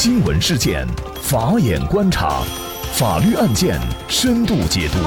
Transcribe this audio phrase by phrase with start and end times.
[0.00, 0.86] 新闻事件，
[1.20, 2.44] 法眼观察，
[2.92, 4.98] 法律案件深度解读，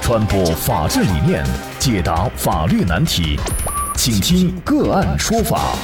[0.00, 1.44] 传播法治理念，
[1.78, 3.38] 解答法律难题，
[3.94, 5.76] 请听个案说法。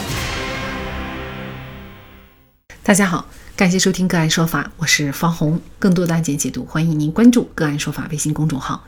[2.82, 5.60] 大家好，感谢收听个案说法，我是方红。
[5.78, 8.82] 更多的案件解读，欢迎您关注个案说法微信公众号。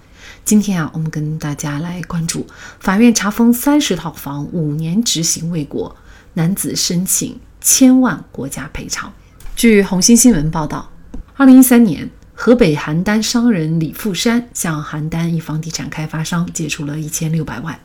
[0.47, 2.47] 今天啊，我们跟大家来关注
[2.79, 5.95] 法院查封三十套房，五年执行未果，
[6.33, 7.39] 男子申请。
[7.61, 9.13] 千万国家赔偿。
[9.55, 10.91] 据红星新闻报道，
[11.37, 17.79] 二零一三年，河北邯郸商人李富山向邯郸一房地产开发商借出了一千六百万，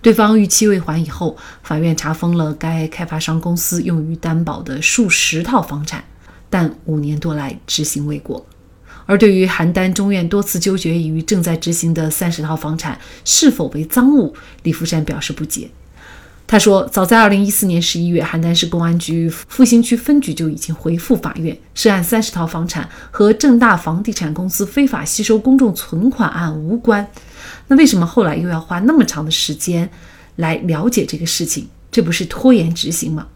[0.00, 6.02] 对方逾期未还以后，法院查封了该开发商公司用于担保的数十套房产，
[6.50, 8.44] 但五年多来执行未果。
[9.06, 15.70] 而对于邯郸中院多次纠结于正在执行的三十套房产是否为赃物，李富山表示不解。
[16.46, 27.08] 他说，早在二零一四年十一月，邯郸市公安局复兴区分局就已经回复法院，涉案三十套房产和正大房地产公司非法吸收公众存款案无关。
[27.68, 29.88] 那为什么后来又要花那么长的时间
[30.36, 31.68] 来了解这个事情？
[31.90, 33.28] 这不是拖延执行吗？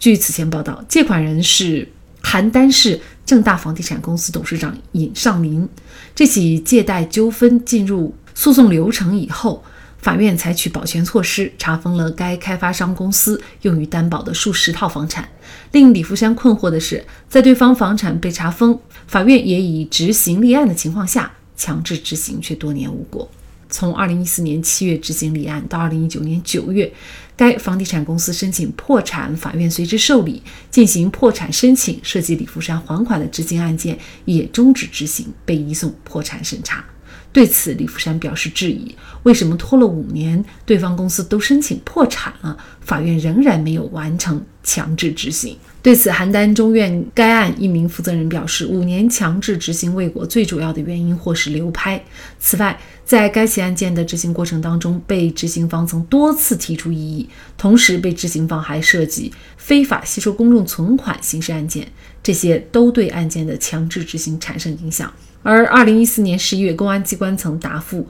[0.00, 1.88] 据此前报道，借款人是
[2.20, 5.68] 邯郸市正大房地产公司董事长尹尚林。
[6.16, 9.62] 这起借贷纠纷进入诉讼流程以后。
[10.00, 15.28] 法院采取保全措施，查封了该开发商公司用于担保的数十套房产。
[15.72, 23.30] 令李福山困惑的是，在对方房产被查封，法院也已执行立案的情况下，强制执行却多年无果。
[23.68, 26.92] 从2014年7月执行立案到2019年9月，
[27.36, 36.84] 该房地产公司申请破产，法院随之受理，进行破产申请，涉及李福山还款的执行案件也终止执行，被移送破产审查。
[37.32, 45.56] 对此，李福山表示质疑：为什么拖了五年，对方公司都申请破产了，法院仍然没有完成强制执行？
[45.80, 52.02] 对此，邯郸中院该案一名负责人表示，五年强制执行未果，最主要的原因或是流拍。
[52.40, 61.86] 此外，在该起案件的执行过程当中，被执行方曾多次提出异议，同时被执行方还涉及非法吸收公众存款刑事案件，
[62.24, 65.12] 这些都对案件的强制执行产生影响。
[65.42, 68.06] 而二零一四年十一月，公安机关曾答复，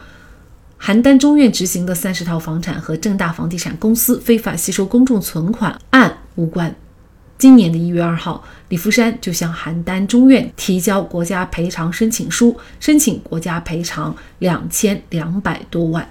[0.80, 6.74] 邯郸中院执行的三十套房产和正大房地产公司非法吸收公众存款案无关。
[7.38, 16.06] 今年的一月二号，李福山就向邯郸中院提交国家赔偿申请书，申请国家赔偿两千两百多万。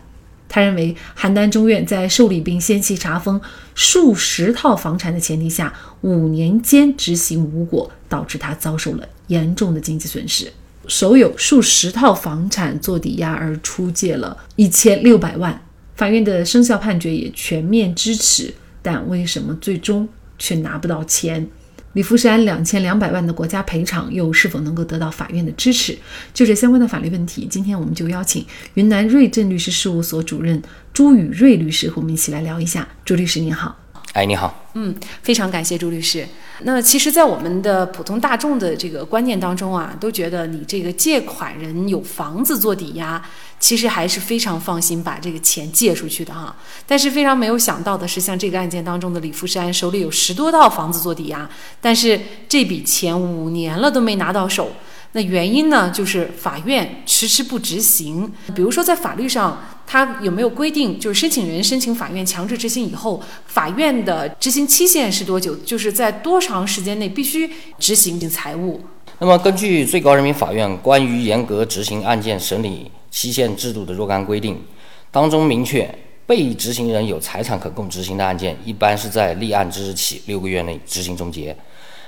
[0.48, 3.40] 他认为，邯郸中院在受理并先期查封
[3.76, 10.52] 数十套房产的前提下，五年间执行无果，导致他遭受了严重的经济损失。
[10.90, 15.62] 手有数十套房产做抵押而出借了一千六百万，
[15.96, 21.48] 法院的生效判决也全面支持，但为什么最终却拿不到钱？
[21.94, 25.98] 李福山两千两百万的国家赔偿又是否能够得到法院的支持？
[26.34, 30.62] 就这相关的法律问题，今天我们就邀请云南瑞正律师事务所主任
[30.94, 32.88] 朱宇瑞律师和我们一起来聊一下。
[33.06, 33.89] 朱律师您好。
[34.14, 34.66] 哎，你好。
[34.74, 36.28] 嗯，非常感谢朱律师。
[36.62, 43.22] 那其实，在我们的普通大众的这个观念当中啊，都觉得你这个借款人有房子做抵押，
[43.60, 46.56] 其实还是非常放心把这个钱借出去的哈。
[46.88, 51.48] 但是非常没有想到的是，像这个案件当中的李富山手里有十多套房子做抵押，
[51.80, 54.72] 但是这笔钱五年了都没拿到手。
[55.14, 58.32] 那原因呢，就是法院迟迟不执行。
[58.56, 59.60] 比如说，在法律上，
[59.92, 65.56] 它有没有规定，就是申请人申请法院强制执行以后，法院的执行期限是多久？
[65.66, 68.80] 就是在多长时间内必须执行财物？
[69.18, 74.62] 那么，根据最高人民法院关于严格执行案件审理期限制度的若干规定，
[75.10, 75.90] 当中明确，
[76.28, 81.58] 被执行人有财产可供执行的案件，一般是在立案之日起六个月内执行终结。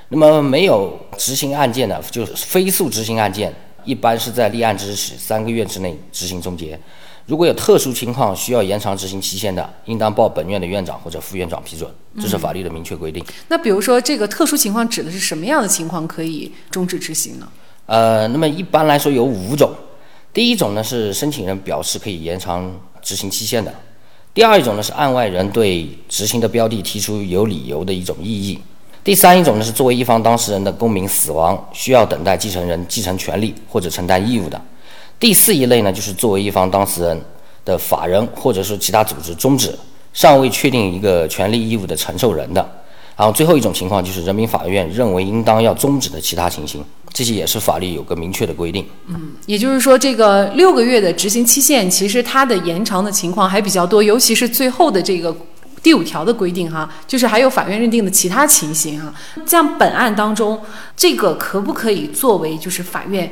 [0.09, 3.51] 那么没有执行案件的，就是非诉执行案件，
[3.83, 6.79] 一般是在立案之日起三个月之内执行终结。
[7.31, 13.23] 如果有特殊情况需要延长执行期限的，应当报本院的院长或者副院长批准，这是法律的明确规定。
[13.47, 17.47] 那比如说这个特殊情况指的是什么样的情况可以终止执行呢？
[17.85, 19.72] 呃，那么一般来说有五种。
[20.33, 22.69] 第一种呢是申请人表示可以延长
[23.01, 23.72] 执行期限的；
[24.34, 28.59] 第二一种呢是案外人对执行的标的提出有理由的一种异议。
[29.05, 34.61] 第三一种呢是作为一方当事人的公民死亡，需要等待继承人继承权利或者承担义务的。
[35.22, 37.22] 第四一类呢就是作为一方当事人
[37.64, 39.72] 的法人或者是其他组织终止，
[40.14, 42.70] 尚未确定一个权利义务的承受人的。
[43.16, 46.84] 然后最后一种情况就是人民法院认为应当要终止的其他情形，
[47.14, 48.84] 这些也是法律有个明确的规定。
[49.09, 55.34] 嗯，也就是说这个六个月的执行期限，其实它的延长的情况还比较多，尤其是最后的这个。
[55.84, 59.12] 第五条的规定哈，就是还有法院认定的其他情形哈，
[59.47, 60.62] 像本案当中，
[60.96, 63.28] 这个可不可以作为就是法院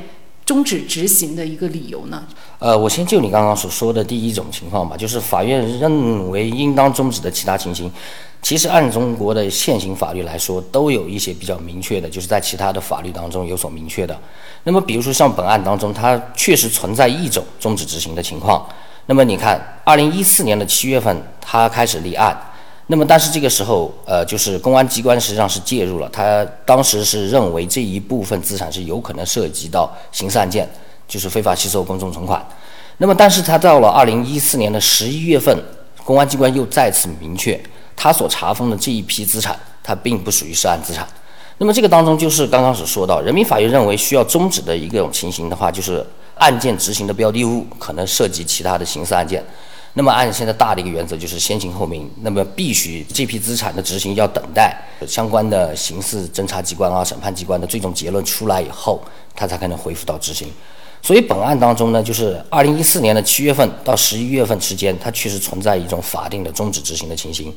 [0.50, 2.24] 终止执行的一个理由呢？
[2.58, 7.92] 呃，我先就你刚刚所说的第一种情况吧，就是法院认为应当终止的其他情形，
[8.42, 14.20] 其实按中国的现行法律来说，都有一些比较明确的，就是在其他的法律当中有所明确的。
[14.64, 18.68] 那么，比如说像本案当中，它确实存在一种终止执行的情况。
[19.06, 22.36] 那么你看，二零一四年的七月份，他开始立案。
[22.92, 26.10] 那么，但是这个时候，呃，就是公安机关实际上是介入了。
[26.10, 30.68] 他当时是认为这一部分资产是有可能涉及到刑事案件，
[31.08, 32.44] 就是非法吸收公众存款。
[32.98, 35.56] 那么，但是他到了二零一四年的十一月份，
[36.04, 37.62] 公安机关又再次明确，
[37.96, 41.08] 他所查封的这一批资产，它并不属于涉案资产。
[41.60, 46.04] 那么，这个当中就是刚刚所说到，人民法院认为需要终止的一个情形的话，就是。
[46.40, 49.44] 案件执行的标的物可能涉及其他的刑事案件，
[49.94, 54.76] 那么按现在大的一个原则就是先刑后明，那么必须这批资产的执行要等待
[55.08, 59.02] 相关的刑事侦查机关啊、审判机关的最终结论出来以后，
[59.36, 60.48] 它才可能恢复到执行。
[61.02, 67.54] 所以本案当中呢，就是二零一四年的七月份到十一月份之间，它确实存在一种法定的终止执行的情形，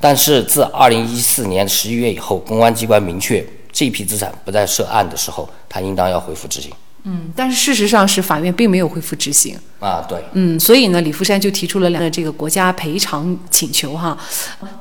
[0.00, 6.70] 但是自二零一四年十一月以后，公安机关明确这批资产不再涉案的时候，它应当要恢复执行。
[7.08, 14.18] 嗯，但是事实上是法院并没有恢复执行啊，对，嗯，所以呢，李富山就提出了两个这个国家赔偿请求哈，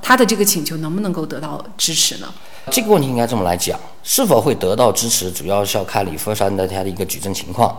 [0.01, 2.27] 他的这个请求能不能够得到支持呢？
[2.72, 7.77] 这个问题应该这么来讲，是否会得到支持，主要是要看李富山的他的一个举证情况。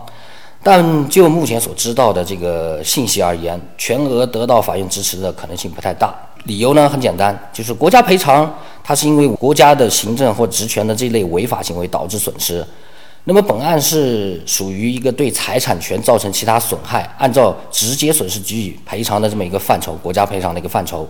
[0.63, 6.15] 但就目前所知道的这个信息而言，全额得到法院支持的可能性不太大。
[6.45, 8.49] 理由呢很简单，就是国家赔偿，
[8.81, 12.65] 它是因为国家的行政或职权的这类违法行为导致损失。
[13.29, 21.05] 那么本案是属于一个对财产权造成其他损害，按照直接损失给予赔偿的这么一个范畴，国家赔偿的一个范畴。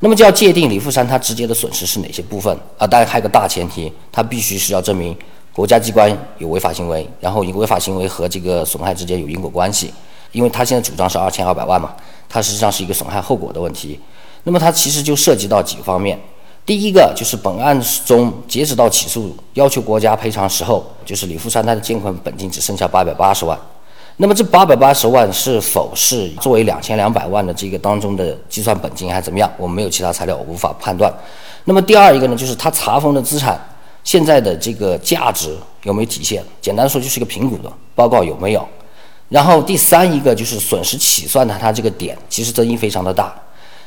[0.00, 2.84] 那么就要界定李富山他直接的损失是哪些部分啊？
[2.84, 5.16] 当然还有个大前提，他必须是要证明
[5.52, 9.94] 国家机关有违法行为，然后一个违法行为和这个损害之间有因果关系。
[10.32, 11.94] 因为他现在主张是二千二百万嘛，
[12.28, 14.00] 他实际上是一个损害后果的问题。
[14.42, 16.18] 那么它其实就涉及到几个方面。
[16.66, 23.58] 第一个就是本案中，截止到起诉要求国家赔偿时候，就是李富山他的借款本金只剩下八百八十万。
[24.16, 29.50] 那么这八百八十万是否是作为两千两百万的这个当中的计算本金还是怎么样？
[29.58, 31.12] 我们没有其他材料，我无法判断。
[31.64, 33.60] 那么第二一个呢，就是他查封的资产
[34.02, 36.42] 现在的这个价值有没有体现？
[36.62, 38.66] 简单说就是一个评估的报告有没有？
[39.28, 43.34] 然后第三一个就是损失起算的它这个点，其实争议非常的大。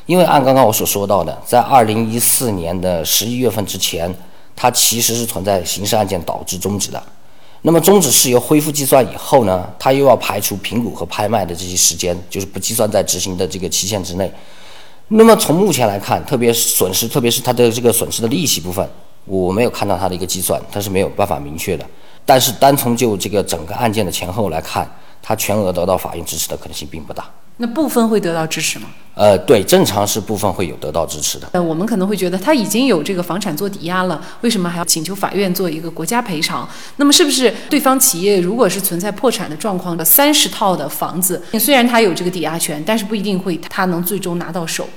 [0.07, 4.11] 因为按刚刚我所说到的，在二零一四年的十一月份之前，
[4.55, 7.03] 它其实是存在刑事案件导致终止的。
[7.61, 14.31] 那么终止事由恢复计算以后呢，它又要排除评估和拍卖的这些时间，就是不计算在执行的这个期限之内。
[15.09, 18.89] 那么从目前来看，特别是损失，特别是它的这个损失的利息部分，
[19.25, 21.85] 我没有看到它的一个计算，它是没有办法明确的。
[22.25, 24.89] 但是单从就这个整个案件的前后来看，
[25.21, 27.29] 它全额得到法院支持的可能性并不大。
[27.57, 28.87] 那部分会得到支持吗？
[29.15, 31.49] 呃，对，正常是部分会有得到支持的。
[31.53, 36.69] 呃，我们可能会觉得他已经有这个房产做抵押了，为什么还要请求法院做一个国家赔偿？
[36.97, 44.87] 那么是不是对方企业如果是存在破产的状况的三十套的房子，虽然他有这个抵押权，但是不一定会他能最终拿到手，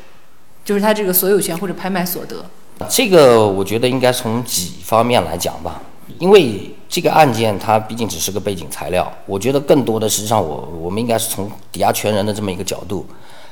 [0.62, 2.44] 就是他这个所有权或者拍卖所得。
[2.90, 5.80] 这个我觉得应该从几方面来讲吧，
[6.18, 6.74] 因为。
[6.92, 13.06] 这个案件它毕竟只是个背景材料，我觉得更多的实际上我我们应该是从抵押权人的这么一个角度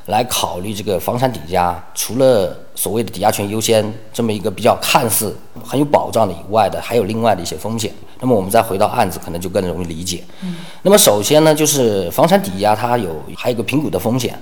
[0.07, 5.33] 来考虑这个房产抵押，除了所谓的抵押权优先这么一个比较看似
[5.65, 7.95] 很有保障的以外的，还有另外的一些风险。
[8.19, 10.25] 那么我们再回到案子，可能就更容易理解。
[10.43, 10.57] 嗯。
[10.83, 14.37] 那么首先呢，就是房产抵押它有还有个评估的风险。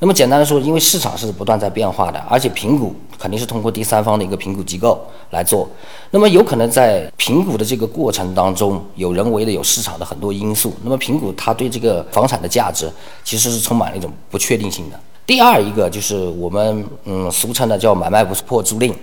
[0.00, 5.68] 那么简单的说，因为市场是不断在变化的，而且评估肯定是通过第三方的一个评估机构来做。
[6.12, 10.72] 那么有可能在评估的这个过程当中，有人为的、有市场的很多因素。
[10.84, 12.88] 那么评估它对这个房产的价值
[13.24, 14.98] 其实是充满了一种不确定性的。
[15.26, 18.94] 第二一个就是我们嗯俗称的叫买卖不破租赁。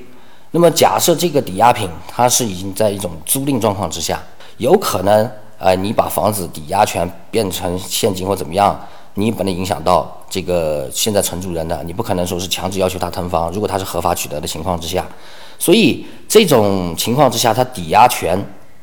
[0.52, 4.24] 那么假设这个抵押品它是已经在一种租赁状况之下，
[4.60, 8.80] 有可能呃你把房子抵押权变成现金或怎么样。
[9.18, 13.50] 你不能影响到这个现在承租人的，你不可能说是强制要求他腾房。
[13.54, 15.08] 如果他是合法取得的情况之下，
[15.58, 18.38] 所以这种情况之下，他抵押权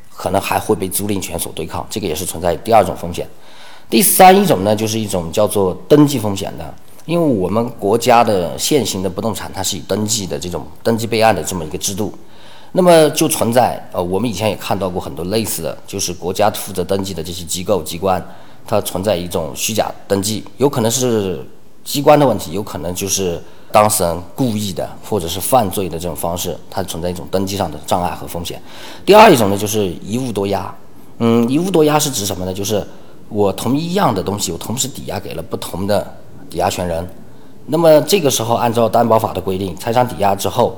[0.09, 3.29] 可能还会被租赁权所对抗，这个也是存在第二种风险。
[3.91, 12.15] 第三一种呢，就是一种叫做登记风险的，因为我们国家的现行的不动产它是以登记的这种登记备案的这么一个制度，
[12.73, 18.25] 那么就存在呃，我们以前也看到过很多类似的，就是国家负责登记的这些机构机关。
[18.67, 21.45] 它存在一种虚假登记，有可能是
[21.85, 28.61] 机关的问题，有可能就是当事人故意的或者是犯罪的这种方式，它存在一种登记上的障碍和风险。
[29.05, 30.75] 第二一种呢，就是一物多押。
[31.19, 32.53] 嗯，一物多押是指什么呢？
[32.53, 32.85] 就是
[33.29, 36.15] 我同一样的东西，我同时抵押给了不同的
[36.51, 37.09] 抵押权人。
[37.67, 40.77] 那么这个时候，按照担保法的规定，财产抵押之后，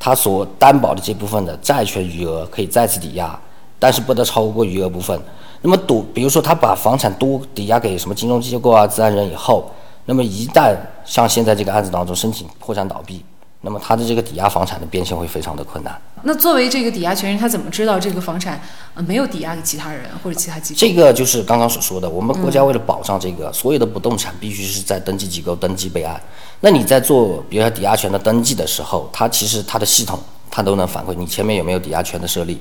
[0.00, 3.38] 他所担保的这部分的债权余额可以再次抵押，
[3.78, 5.20] 但是不得超过余额部分。
[5.66, 9.70] 那么赌，比如说他把房产多抵押给什么金融机构啊、自然人以后，
[10.04, 13.24] 那么一旦像现在这个案子当中申请破产倒闭。
[13.62, 15.98] 那么他的这个抵押房产的变现会非常的困难。
[16.24, 18.60] 那作为这个抵押权人，他怎么知道这个房产
[18.94, 20.80] 呃没有抵押给其他人或者其他机构？
[20.80, 26.20] 这个就是刚刚所说的，我们国家为了保障这个所有的不动产必须是在登记机构登记备案。
[26.60, 30.18] 那你在做比如说抵押权的登记的时候，它其实它的系统
[30.50, 32.60] 它都能反馈你前面有没有抵押权的设立。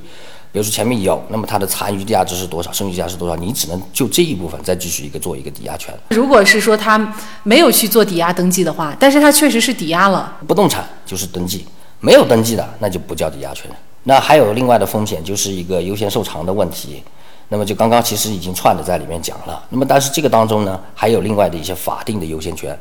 [0.51, 5.91] 比如说前面有，那么它的残余价值是多少，剩余价值是多少，你只能就这一部分再继续一个做一个抵押权。
[6.09, 11.65] 如果是说他没有去做抵押登记的话，但是他确实是抵押了不动产，就是登记；
[12.03, 13.71] 没有登记的，那就不叫抵押权。
[14.03, 17.01] 那还有另外的风险，就是一个优先受偿的问题。
[17.47, 19.63] 那么就刚刚其实已经串的在里面讲了。
[19.69, 22.77] 那么但是这个当中呢，还有另外的一些法定的优先权，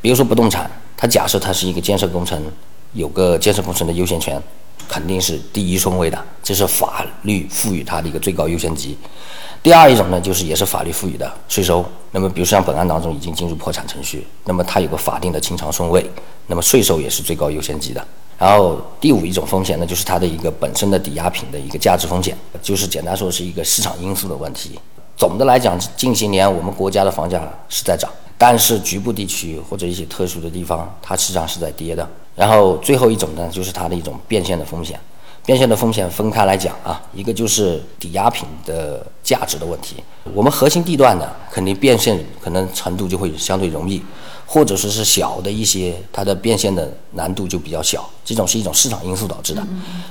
[0.00, 2.42] 比如说不动产，它假设它是一个建设工程，
[2.92, 4.42] 有个建设工程的优先权。
[4.88, 8.96] 肯定是第一顺位的，这是法律赋予它的一个最高优先级。
[9.60, 11.84] 第二一种呢，就是也是法律赋予的税收。
[12.12, 16.08] 那么，比如像本案当中已经进入破产程序，那么它有个法定的清偿顺位，
[16.46, 18.06] 那么税收也是最高优先级的。
[18.38, 24.78] 然后第五一种风险呢，就是它的一个本身的抵押品的一个价值风险，就是简单说是一个市场因素的问题。
[25.16, 32.06] 总的来讲，近些年我们国家的房价是在涨，但是局部地区或者一些特殊的地方，它实际上是在跌的。
[32.34, 35.00] 然后最后一种呢，就是它的一种变现的风险。
[35.46, 39.94] 变现的风险分开来讲啊，一个就是抵押品的价值的问题。
[40.34, 44.02] 我们核心地段呢，肯定变现可能程度就会相对容易，
[44.46, 48.08] 或者说是小的一些，它的变现的难度就比较小。
[48.24, 49.62] 这种是一种市场因素导致的。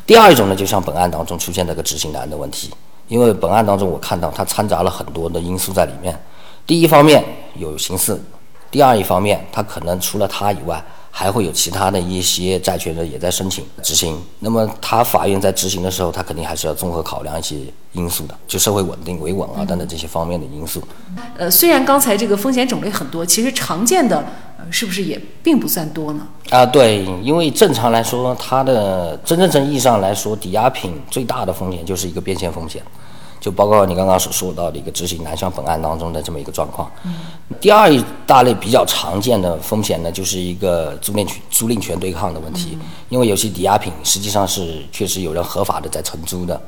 [0.05, 2.69] 第二种呢，就像本案当中出现这个执行难的问题，
[3.07, 6.19] 因为本案当中我看到它掺杂了很多的因素在里面。
[6.67, 7.23] 第一方面
[7.55, 8.21] 有刑事，
[8.69, 10.83] 第二一方面它可能除了它以外。
[11.17, 17.55] 还会有其他的一些债权人也在申请执行，那么他法院在执行的时候，他肯定还是要综合考量一些
[17.93, 20.83] 因素的，就社会稳定、维稳啊等等这些方面的因素。
[21.37, 24.17] 呃，虽然刚才这个风险种类很多，其实常见的
[24.59, 26.27] 呃是不是也并不算多呢？
[26.49, 32.83] 啊，对，因为正常来说，它的真正意义上来说，抵押品最大的风险就是一个变现风险。
[33.45, 36.91] 就包括你刚刚所说到的一个执行南向本案当中的这么一个状况。
[37.61, 42.75] 第二一大类比较常见的风险呢，就是一个租赁权租赁权对抗的问题。
[43.07, 46.59] 因为有些抵押品实际上是确实有人合法的在承租的，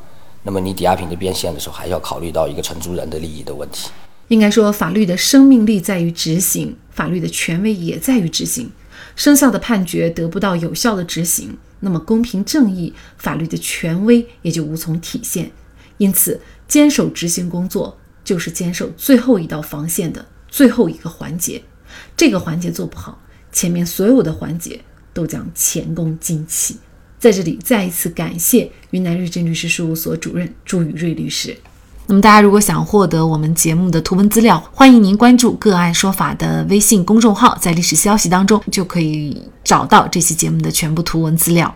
[0.44, 3.90] 那么你抵押品的变现的时候，还要考虑到一个承租人的利益的问题。
[4.28, 8.70] 应该说，法律的生命力在于执行，法律的权威也在于执行。
[9.16, 15.50] 生效的判决得不到有效的执行，那么公平正义、法律的权威也就无从体现。
[15.98, 16.40] 因此。
[16.68, 21.64] 坚守执行工作，就是坚守最后一道防线的最后一个环节。
[22.16, 23.20] 这个环节做不好，
[23.52, 24.80] 前面所有的环节
[25.14, 26.78] 都将前功尽弃。
[27.20, 31.58] 在这里，再一次感谢云南瑞正律师事务所主任朱宇瑞律师。
[32.06, 41.76] 那么，大家如果想获得我们节目的图文资料，欢迎您关注“个案说法”的微信公众号，在历史消息当中就可以找到这期节目的全部图文资料。